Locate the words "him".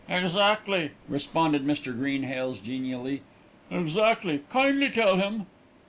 5.17-5.45